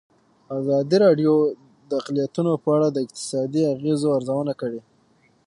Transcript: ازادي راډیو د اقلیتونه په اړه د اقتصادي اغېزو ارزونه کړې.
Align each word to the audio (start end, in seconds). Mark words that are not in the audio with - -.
ازادي 0.57 0.97
راډیو 1.05 1.33
د 1.89 1.91
اقلیتونه 2.01 2.51
په 2.63 2.69
اړه 2.75 2.87
د 2.91 2.97
اقتصادي 3.05 3.61
اغېزو 3.73 4.07
ارزونه 4.17 4.53
کړې. 4.61 4.81